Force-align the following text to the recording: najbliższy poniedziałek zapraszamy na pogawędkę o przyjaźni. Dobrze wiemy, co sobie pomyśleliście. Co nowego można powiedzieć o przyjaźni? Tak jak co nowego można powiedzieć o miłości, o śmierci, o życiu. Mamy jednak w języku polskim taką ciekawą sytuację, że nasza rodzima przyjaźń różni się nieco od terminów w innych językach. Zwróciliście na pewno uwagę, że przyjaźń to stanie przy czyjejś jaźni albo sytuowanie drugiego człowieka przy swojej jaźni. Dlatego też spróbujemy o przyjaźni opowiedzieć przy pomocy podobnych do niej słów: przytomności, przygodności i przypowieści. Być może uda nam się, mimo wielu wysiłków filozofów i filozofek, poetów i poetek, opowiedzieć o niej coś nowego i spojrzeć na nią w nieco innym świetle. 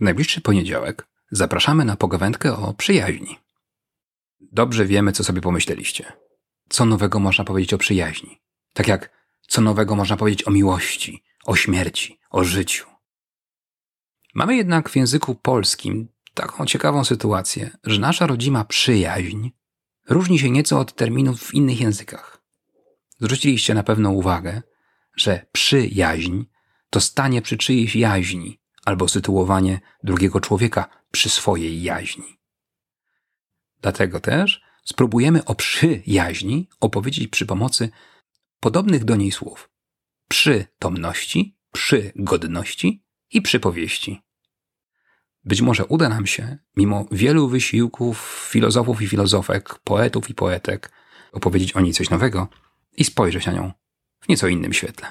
najbliższy 0.00 0.40
poniedziałek 0.40 1.06
zapraszamy 1.30 1.84
na 1.84 1.96
pogawędkę 1.96 2.56
o 2.56 2.74
przyjaźni. 2.74 3.38
Dobrze 4.40 4.86
wiemy, 4.86 5.12
co 5.12 5.24
sobie 5.24 5.40
pomyśleliście. 5.40 6.12
Co 6.68 6.84
nowego 6.84 7.18
można 7.18 7.44
powiedzieć 7.44 7.74
o 7.74 7.78
przyjaźni? 7.78 8.40
Tak 8.72 8.88
jak 8.88 9.10
co 9.48 9.60
nowego 9.60 9.96
można 9.96 10.16
powiedzieć 10.16 10.48
o 10.48 10.50
miłości, 10.50 11.24
o 11.44 11.56
śmierci, 11.56 12.18
o 12.30 12.44
życiu. 12.44 12.86
Mamy 14.34 14.56
jednak 14.56 14.88
w 14.88 14.96
języku 14.96 15.34
polskim 15.34 16.08
taką 16.34 16.66
ciekawą 16.66 17.04
sytuację, 17.04 17.70
że 17.84 18.00
nasza 18.00 18.26
rodzima 18.26 18.64
przyjaźń 18.64 19.48
różni 20.08 20.38
się 20.38 20.50
nieco 20.50 20.78
od 20.78 20.94
terminów 20.94 21.42
w 21.42 21.54
innych 21.54 21.80
językach. 21.80 22.42
Zwróciliście 23.20 23.74
na 23.74 23.82
pewno 23.82 24.10
uwagę, 24.10 24.62
że 25.16 25.46
przyjaźń 25.52 26.42
to 26.90 27.00
stanie 27.00 27.42
przy 27.42 27.56
czyjejś 27.56 27.96
jaźni 27.96 28.60
albo 28.88 29.08
sytuowanie 29.08 29.80
drugiego 30.02 30.40
człowieka 30.40 30.88
przy 31.10 31.28
swojej 31.28 31.82
jaźni. 31.82 32.38
Dlatego 33.82 34.20
też 34.20 34.62
spróbujemy 34.84 35.44
o 35.44 35.54
przyjaźni 35.54 36.68
opowiedzieć 36.80 37.28
przy 37.28 37.46
pomocy 37.46 37.90
podobnych 38.60 39.04
do 39.04 39.16
niej 39.16 39.32
słów: 39.32 39.70
przytomności, 40.28 41.58
przygodności 41.72 43.04
i 43.30 43.42
przypowieści. 43.42 44.22
Być 45.44 45.60
może 45.62 45.86
uda 45.86 46.08
nam 46.08 46.26
się, 46.26 46.58
mimo 46.76 47.06
wielu 47.12 47.48
wysiłków 47.48 48.48
filozofów 48.50 49.02
i 49.02 49.08
filozofek, 49.08 49.78
poetów 49.78 50.30
i 50.30 50.34
poetek, 50.34 50.92
opowiedzieć 51.32 51.72
o 51.76 51.80
niej 51.80 51.92
coś 51.92 52.10
nowego 52.10 52.48
i 52.96 53.04
spojrzeć 53.04 53.46
na 53.46 53.52
nią 53.52 53.72
w 54.20 54.28
nieco 54.28 54.48
innym 54.48 54.72
świetle. 54.72 55.06